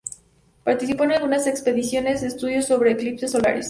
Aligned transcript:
Participó 0.63 1.03
en 1.03 1.11
algunas 1.11 1.45
expediciones 1.45 2.21
de 2.21 2.27
estudio 2.29 2.63
sobre 2.63 2.93
eclipses 2.93 3.29
solares. 3.33 3.59